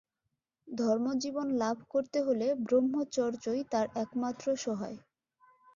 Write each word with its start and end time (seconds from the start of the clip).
ধর্মজীবন 0.67 1.47
লাভ 1.57 1.77
করতে 1.89 2.19
হলে 2.21 2.47
ব্রহ্মচর্যই 2.65 3.61
তার 3.71 3.87
একমাত্র 3.95 4.45
সহায়। 4.57 4.97